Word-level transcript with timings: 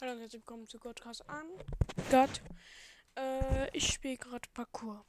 Hallo 0.00 0.12
und 0.12 0.20
herzlich 0.20 0.40
willkommen 0.40 0.66
zu 0.66 0.78
Godcast 0.78 1.28
an. 1.28 1.44
Gott. 2.10 2.40
Äh, 3.18 3.76
ich 3.76 3.92
spiele 3.92 4.16
gerade 4.16 4.48
Parkour. 4.54 5.04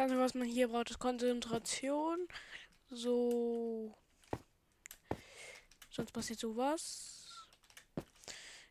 Einzige, 0.00 0.20
was 0.22 0.32
man 0.34 0.48
hier 0.48 0.68
braucht, 0.68 0.90
ist 0.90 0.98
Konzentration. 0.98 2.26
So. 2.90 3.94
Sonst 5.90 6.12
passiert 6.12 6.38
sowas. 6.38 7.46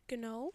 Genau. 0.08 0.52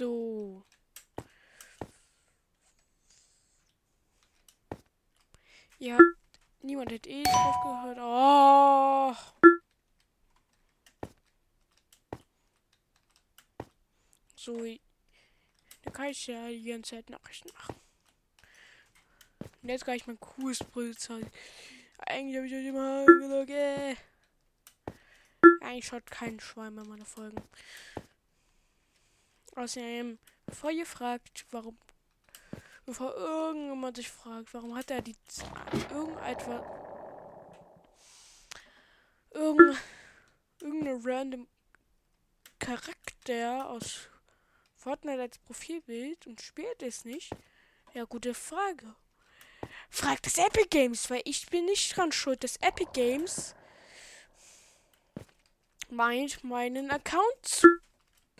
So. 0.00 0.64
Ja, 5.82 5.98
niemand 6.60 6.92
hat 6.92 7.06
eh 7.06 7.22
drauf 7.22 7.56
gehört. 7.62 7.98
Oh. 8.02 9.14
So. 14.36 14.58
Dann 15.82 15.92
kann 15.94 16.08
ich 16.08 16.26
ja 16.26 16.48
die 16.48 16.64
ganze 16.64 16.96
Zeit 16.96 17.08
Nachrichten 17.08 17.48
machen. 17.54 17.76
Und 19.62 19.68
jetzt 19.70 19.86
kann 19.86 19.94
ich 19.94 20.06
mein 20.06 20.20
cooles 20.20 20.58
Bild 20.58 21.00
zeigen. 21.00 21.30
Eigentlich 21.96 22.36
habe 22.36 22.46
ich 22.46 22.54
euch 22.54 22.66
immer 22.66 23.06
gelogen. 23.06 23.96
Eigentlich 25.62 25.86
schaut 25.86 26.10
kein 26.10 26.40
Schwein 26.40 26.74
mehr 26.74 26.84
meine 26.84 27.06
Folgen. 27.06 27.42
Außerdem, 29.56 30.18
bevor 30.44 30.72
ihr 30.72 30.84
fragt, 30.84 31.46
warum, 31.50 31.78
bevor 32.90 33.14
irgendjemand 33.14 33.96
sich 33.96 34.10
fragt, 34.10 34.52
warum 34.52 34.76
hat 34.76 34.90
er 34.90 35.00
die 35.00 35.14
irgendetwas, 35.90 36.60
irgendein, 39.30 39.78
irgendeine 40.60 41.00
random 41.04 41.48
Charakter 42.58 43.70
aus 43.70 44.08
Fortnite 44.74 45.20
als 45.20 45.38
Profilbild 45.38 46.26
und 46.26 46.40
spielt 46.40 46.82
es 46.82 47.04
nicht? 47.04 47.30
Ja, 47.94 48.02
gute 48.06 48.34
Frage. 48.34 48.96
Fragt 49.88 50.26
das 50.26 50.38
Epic 50.38 50.66
Games, 50.70 51.08
weil 51.10 51.22
ich 51.24 51.46
bin 51.46 51.66
nicht 51.66 51.96
dran 51.96 52.10
schuld, 52.10 52.42
dass 52.42 52.56
Epic 52.56 52.90
Games 52.92 53.54
meint, 55.90 56.42
meinen 56.42 56.90
Account 56.90 57.22
zu 57.42 57.68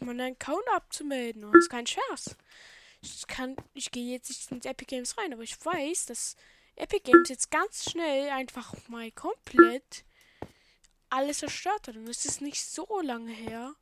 meinen 0.01 0.33
Account 0.33 0.67
abzumelden. 0.75 1.43
Das 1.43 1.53
ist 1.55 1.71
kein 1.71 1.87
Scherz. 1.87 2.35
Ich 3.03 3.27
kann, 3.27 3.57
ich 3.75 3.91
gehe 3.91 4.13
jetzt 4.13 4.29
nicht 4.29 4.51
ins 4.51 4.67
Epic 4.67 4.95
Games 4.95 5.17
rein, 5.17 5.33
aber 5.33 5.43
ich 5.43 5.65
weiß, 5.65 6.07
dass 6.07 6.37
Epic 6.77 7.01
Games 7.05 7.29
jetzt 7.29 7.51
ganz 7.51 7.91
schnell 7.91 8.31
einfach 8.31 8.75
mal 8.89 9.11
komplett 9.13 10.05
alles 11.09 11.39
zerstört 11.39 11.89
hat. 11.89 11.97
Und 11.97 12.09
es 12.09 12.25
ist 12.25 12.41
nicht 12.41 12.65
so 12.65 13.01
lange 13.01 13.33
her. 13.33 13.75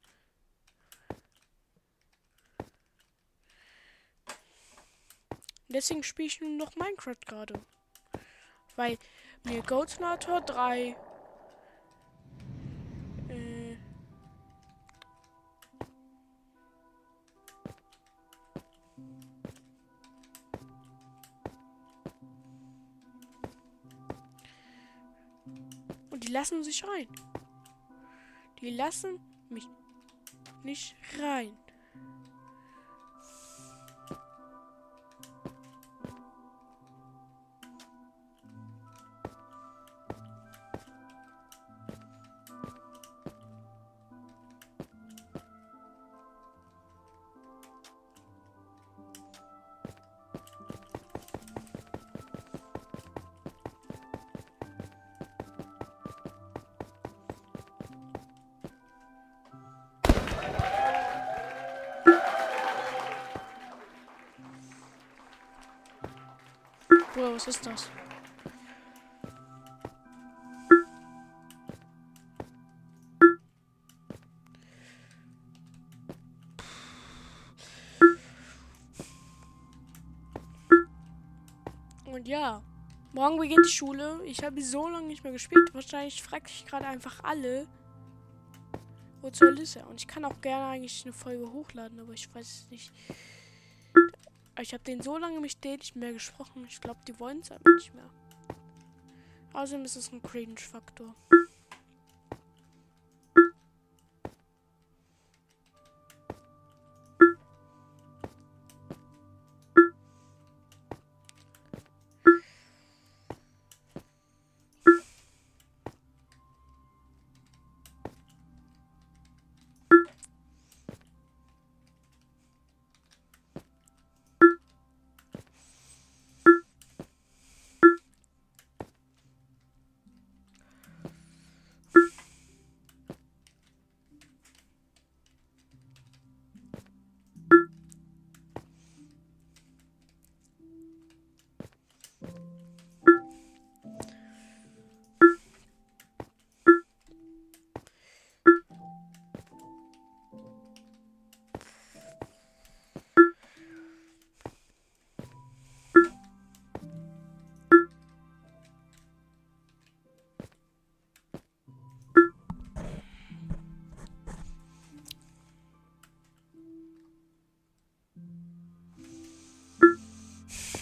Deswegen 5.68 6.02
spiele 6.02 6.28
ich 6.28 6.40
nur 6.40 6.50
noch 6.50 6.76
Minecraft 6.76 7.20
gerade. 7.26 7.60
Weil 8.76 8.96
mir 9.44 9.62
Goatnator 9.62 10.40
3 10.40 10.96
die 26.28 26.34
lassen 26.34 26.62
sich 26.62 26.84
rein. 26.84 27.08
Die 28.60 28.68
lassen 28.68 29.18
mich 29.48 29.66
nicht 30.62 30.94
rein. 31.18 31.56
Bruder, 67.18 67.34
was 67.34 67.48
ist 67.48 67.66
das? 67.66 67.90
Und 82.04 82.28
ja, 82.28 82.62
morgen 83.12 83.36
beginnt 83.36 83.66
die 83.66 83.68
Schule. 83.68 84.20
Ich 84.24 84.44
habe 84.44 84.62
so 84.62 84.86
lange 84.86 85.08
nicht 85.08 85.24
mehr 85.24 85.32
gespielt. 85.32 85.74
Wahrscheinlich 85.74 86.22
frage 86.22 86.44
ich 86.46 86.66
gerade 86.66 86.86
einfach 86.86 87.24
alle, 87.24 87.66
wo 89.22 89.30
zur 89.30 89.50
Liste. 89.50 89.84
Und 89.86 90.00
ich 90.00 90.06
kann 90.06 90.24
auch 90.24 90.40
gerne 90.40 90.66
eigentlich 90.66 91.02
eine 91.04 91.12
Folge 91.12 91.50
hochladen, 91.50 91.98
aber 91.98 92.12
ich 92.12 92.32
weiß 92.32 92.46
es 92.46 92.70
nicht. 92.70 92.92
Ich 94.60 94.74
habe 94.74 94.82
den 94.82 95.00
so 95.00 95.16
lange 95.18 95.40
mit 95.40 95.62
denen 95.62 95.78
nicht 95.78 95.94
mehr 95.94 96.12
gesprochen. 96.12 96.66
Ich 96.68 96.80
glaube, 96.80 96.98
die 97.06 97.18
wollen 97.20 97.40
es 97.40 97.52
aber 97.52 97.70
nicht 97.76 97.94
mehr. 97.94 98.10
Außerdem 99.52 99.84
ist 99.84 99.96
es 99.96 100.12
ein 100.12 100.20
Cringe-Faktor. 100.20 101.14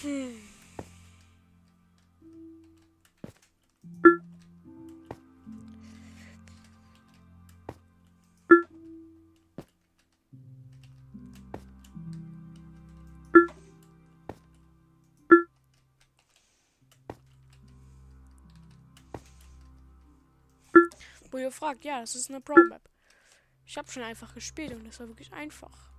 Wo 0.03 0.07
ihr 21.37 21.51
fragt, 21.51 21.83
ja, 21.83 22.01
das 22.01 22.15
ist 22.15 22.29
eine 22.29 22.39
Pro 22.39 22.55
Map. 22.69 22.87
Ich 23.65 23.77
habe 23.77 23.91
schon 23.91 24.03
einfach 24.03 24.35
gespielt 24.35 24.73
und 24.73 24.85
das 24.85 24.99
war 24.99 25.07
wirklich 25.07 25.33
einfach. 25.33 25.96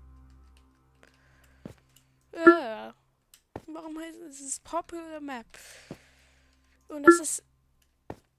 Warum 3.71 3.99
heißt 3.99 4.19
es, 4.23 4.41
es 4.41 4.61
Popular 4.61 5.21
Map? 5.21 5.47
Und 6.89 7.03
das 7.03 7.21
ist 7.21 7.43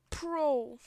Pro. 0.10 0.80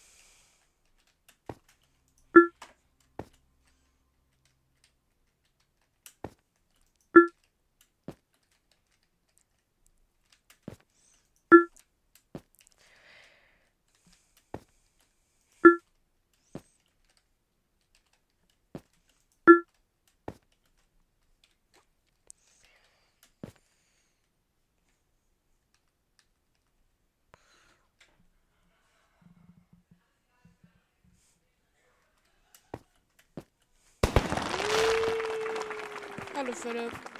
Hallo 36.43 36.55
Philipp. 36.55 37.12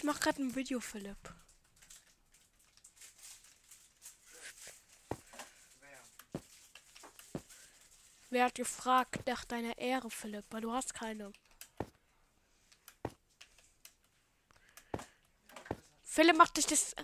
Ich 0.00 0.04
mach 0.04 0.18
gerade 0.18 0.42
ein 0.42 0.54
Video, 0.54 0.80
Philipp. 0.80 1.34
Wer? 5.78 6.40
Wer 8.30 8.44
hat 8.46 8.54
gefragt 8.54 9.26
nach 9.26 9.44
deiner 9.44 9.76
Ehre, 9.76 10.10
Philipp? 10.10 10.46
Weil 10.48 10.62
du 10.62 10.72
hast 10.72 10.94
keine. 10.94 11.30
Philipp 16.02 16.38
macht 16.38 16.56
dich 16.56 16.64
das. 16.64 16.94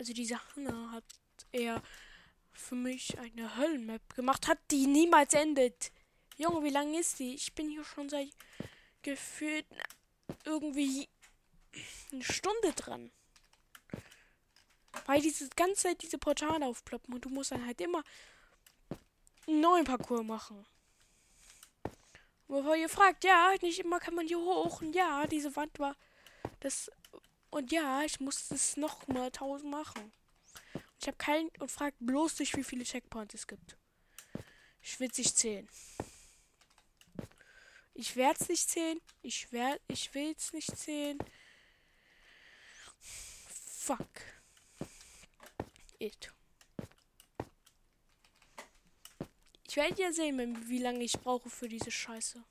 Also 0.00 0.14
diese 0.14 0.40
Hanna 0.56 0.92
hat 0.92 1.04
eher 1.52 1.82
für 2.52 2.74
mich 2.74 3.18
eine 3.18 3.58
Höllenmap 3.58 4.14
gemacht 4.14 4.48
hat, 4.48 4.58
die 4.70 4.86
niemals 4.86 5.34
endet. 5.34 5.92
Junge, 6.38 6.64
wie 6.64 6.70
lange 6.70 6.98
ist 6.98 7.18
die? 7.18 7.34
Ich 7.34 7.54
bin 7.54 7.68
hier 7.68 7.84
schon 7.84 8.08
seit 8.08 8.30
gefühlt 9.02 9.66
irgendwie 10.46 11.06
eine 12.10 12.24
Stunde 12.24 12.72
dran. 12.74 13.10
Weil 15.04 15.20
diese 15.20 15.50
ganze 15.50 15.82
Zeit 15.82 16.00
diese 16.00 16.16
Portale 16.16 16.64
aufploppen 16.64 17.12
und 17.12 17.26
du 17.26 17.28
musst 17.28 17.50
dann 17.50 17.66
halt 17.66 17.82
immer 17.82 18.02
einen 19.46 19.60
neuen 19.60 19.84
Parcours 19.84 20.24
machen. 20.24 20.64
Bevor 22.48 22.74
ihr 22.74 22.88
fragt, 22.88 23.24
ja, 23.24 23.52
nicht 23.60 23.80
immer 23.80 24.00
kann 24.00 24.14
man 24.14 24.26
hier 24.26 24.40
hoch. 24.40 24.80
Und 24.80 24.94
ja, 24.94 25.26
diese 25.26 25.54
Wand 25.56 25.78
war 25.78 25.94
das. 26.60 26.90
Und 27.50 27.72
ja, 27.72 28.02
ich 28.04 28.20
muss 28.20 28.50
es 28.50 28.76
noch 28.76 29.06
mal 29.08 29.30
tausend 29.30 29.70
machen. 29.70 30.12
Ich 31.00 31.06
habe 31.06 31.16
keinen. 31.16 31.50
Und 31.58 31.70
fragt 31.70 31.96
bloß 32.00 32.38
nicht, 32.38 32.56
wie 32.56 32.64
viele 32.64 32.84
Checkpoints 32.84 33.34
es 33.34 33.46
gibt. 33.46 33.76
Ich 34.82 34.98
will 35.00 35.08
es 35.10 35.18
nicht 35.18 35.36
zählen. 35.36 35.68
Ich 37.94 38.16
werde 38.16 38.38
es 38.40 38.48
nicht 38.48 38.68
zählen. 38.68 39.00
Ich 39.22 39.52
werd, 39.52 39.80
ich 39.88 40.14
will 40.14 40.34
es 40.36 40.52
nicht 40.52 40.76
zählen. 40.76 41.18
Fuck. 43.00 44.08
It. 45.98 46.32
Ich 49.68 49.76
werde 49.76 50.02
ja 50.02 50.12
sehen, 50.12 50.68
wie 50.68 50.78
lange 50.78 51.04
ich 51.04 51.12
brauche 51.12 51.50
für 51.50 51.68
diese 51.68 51.90
Scheiße. 51.90 52.42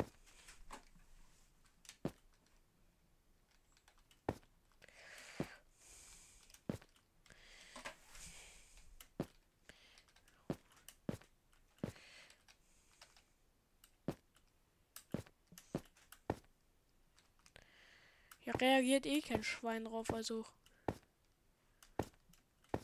Ja, 18.50 18.56
reagiert 18.56 19.06
eh 19.06 19.22
kein 19.22 19.44
Schwein 19.44 19.86
drauf, 19.86 20.12
also. 20.12 20.44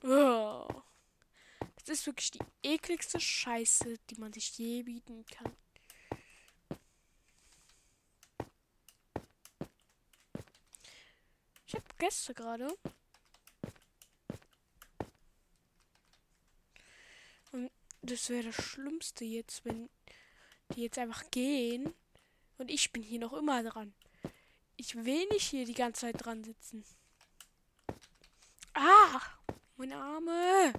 Oh. 0.04 0.68
Das 1.78 1.90
ist 1.90 2.06
wirklich 2.06 2.30
die 2.30 2.44
ekligste 2.62 3.20
Scheiße, 3.20 3.98
die 4.12 4.16
man 4.18 4.32
sich 4.32 4.56
je 4.60 4.84
bieten 4.84 5.26
kann. 5.26 5.56
Ich 11.66 11.74
habe 11.74 11.86
Gäste 11.98 12.36
gerade. 12.36 12.68
Und 17.52 17.72
das 18.04 18.30
wäre 18.30 18.52
das 18.52 18.64
Schlimmste 18.64 19.26
jetzt, 19.26 19.66
wenn 19.66 19.90
die 20.76 20.84
jetzt 20.84 21.00
einfach 21.00 21.24
gehen. 21.32 21.92
Und 22.60 22.70
ich 22.70 22.94
bin 22.94 23.02
hier 23.02 23.20
noch 23.20 23.34
immer 23.34 23.64
dran. 23.64 23.96
Ich 24.78 24.96
will 24.96 25.26
nicht 25.32 25.48
hier 25.50 25.66
die 25.66 25.74
ganze 25.74 26.02
Zeit 26.02 26.26
dran 26.26 26.44
sitzen. 26.44 26.84
Ah! 28.74 29.22
Meine 29.78 29.98
Arme! 29.98 30.74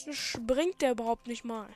Meistens 0.00 0.16
springt 0.16 0.80
der 0.80 0.92
überhaupt 0.92 1.26
nicht 1.26 1.44
mal. 1.44 1.68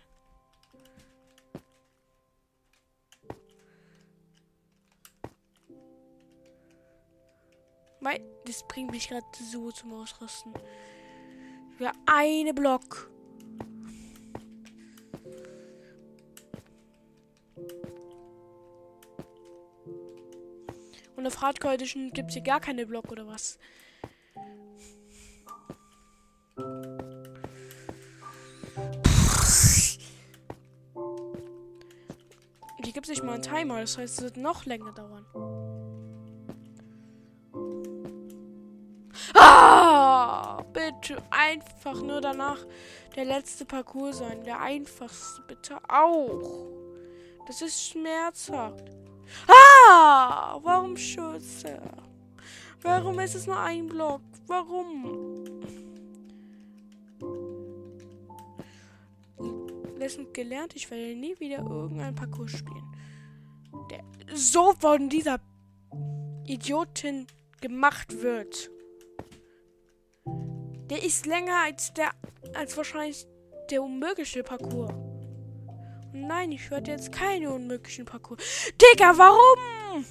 Weil 8.01 8.23
das 8.47 8.67
bringt 8.67 8.93
mich 8.93 9.09
gerade 9.09 9.27
so 9.51 9.71
zum 9.73 9.93
Ausrasten. 9.93 10.55
Für 11.77 11.93
eine 12.07 12.55
Block. 12.55 13.11
Und 21.17 21.27
auf 21.27 21.43
Hardcore 21.43 21.75
Edition 21.75 22.11
gibt 22.11 22.29
es 22.31 22.35
hier 22.35 22.43
gar 22.43 22.61
keine 22.61 22.87
Block 22.87 23.13
oder 23.13 23.27
was? 23.27 23.59
Gibt 33.05 33.17
nicht 33.19 33.23
mal 33.23 33.35
einen 33.35 33.43
Timer, 33.43 33.81
das 33.81 33.99
heißt, 33.99 34.19
es 34.19 34.25
wird 34.25 34.37
noch 34.39 34.65
länger 34.65 34.93
dauern. 34.93 35.27
bitte 40.73 41.23
einfach 41.31 42.01
nur 42.01 42.23
danach 42.23 42.65
der 43.15 43.27
letzte 43.27 43.67
Parcours 43.67 44.19
sein. 44.19 44.43
Der 44.45 44.61
einfachste 44.61 45.43
bitte 45.47 45.77
auch. 45.87 46.67
Das 47.47 47.61
ist 47.61 47.91
schmerzhaft. 47.91 48.91
Ah! 49.47 50.59
Warum 50.63 50.97
Schütze? 50.97 51.83
Warum 52.81 53.19
ist 53.21 53.35
es 53.35 53.47
nur 53.47 53.59
ein 53.59 53.87
Block? 53.87 54.23
Warum? 54.47 55.45
Lesson 59.99 60.33
gelernt, 60.33 60.75
ich 60.75 60.91
werde 60.91 61.15
nie 61.15 61.39
wieder 61.39 61.59
irgendein 61.59 62.15
Parcours 62.15 62.53
spielen. 62.53 62.94
So 64.33 64.75
von 64.79 65.09
dieser 65.09 65.41
Idiotin 66.47 67.27
gemacht 67.61 68.23
wird. 68.23 68.71
Der 70.91 71.03
ist 71.03 71.27
länger 71.27 71.63
als 71.65 71.93
der, 71.95 72.11
als 72.55 72.77
wahrscheinlich 72.77 73.27
der 73.71 73.83
unmögliche 73.83 74.43
Parcours. 74.43 74.93
Nein, 76.13 76.53
ich 76.53 76.71
hörte 76.71 76.91
jetzt 76.91 77.11
keine 77.13 77.51
unmöglichen 77.51 78.05
Parcours. 78.05 78.43
Digga, 78.81 79.17
warum? 79.17 80.05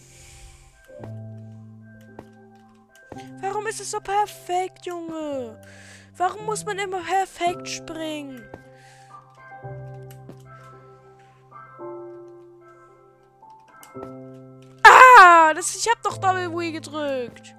Warum 3.41 3.67
ist 3.67 3.81
es 3.81 3.91
so 3.91 3.99
perfekt, 3.99 4.85
Junge? 4.85 5.61
Warum 6.17 6.45
muss 6.45 6.65
man 6.65 6.77
immer 6.79 7.01
perfekt 7.01 7.67
springen? 7.69 8.43
Das, 15.63 15.77
ich 15.77 15.89
hab 15.89 16.03
doch 16.03 16.17
Double 16.17 16.51
Wii 16.51 16.73
gedrückt. 16.73 17.55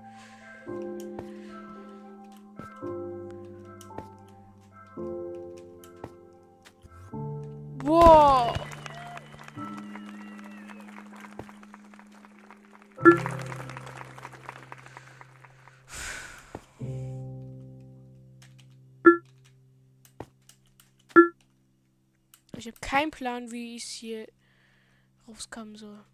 Wow. 7.82 8.54
Ich 22.58 22.66
habe 22.66 22.76
keinen 22.82 23.10
Plan, 23.10 23.50
wie 23.50 23.76
ich 23.76 23.84
hier 23.84 24.28
rauskommen 25.26 25.76
soll. 25.76 26.04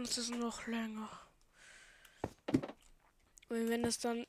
Es 0.00 0.16
ist 0.16 0.30
noch 0.30 0.64
länger. 0.68 1.10
Und 3.48 3.68
wenn 3.68 3.84
es 3.84 3.98
dann 3.98 4.26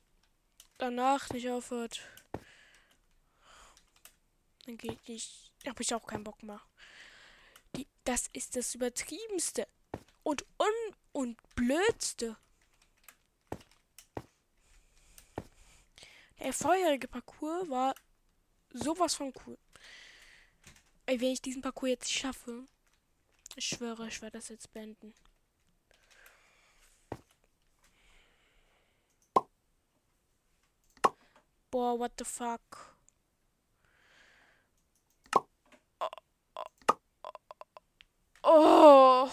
danach 0.79 1.29
nicht 1.29 1.47
aufhört, 1.47 2.01
dann 4.65 4.77
geht 4.77 4.97
ich. 5.07 5.51
Habe 5.67 5.83
ich 5.83 5.93
auch 5.93 6.07
keinen 6.07 6.23
Bock 6.23 6.41
mehr. 6.41 6.61
Die, 7.75 7.85
das 8.03 8.27
ist 8.33 8.55
das 8.55 8.73
übertriebenste 8.73 9.67
und 10.23 10.43
un 10.57 10.95
und 11.11 11.37
blödste. 11.55 12.35
Der 16.39 16.53
vorherige 16.53 17.07
Parcours 17.07 17.69
war 17.69 17.93
sowas 18.73 19.13
von 19.13 19.33
cool. 19.45 19.57
Ey, 21.05 21.21
wenn 21.21 21.33
ich 21.33 21.41
diesen 21.41 21.61
Parcours 21.61 21.89
jetzt 21.89 22.11
schaffe, 22.11 22.65
ich 23.55 23.67
schwöre, 23.67 24.07
ich 24.07 24.21
werde 24.21 24.39
das 24.39 24.49
jetzt 24.49 24.71
beenden. 24.73 25.13
Boy, 31.71 31.93
what 31.93 32.17
the 32.17 32.25
fuck. 32.25 32.95
Oh. 38.43 39.31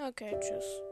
Okay, 0.00 0.34
tschüss. 0.40 0.82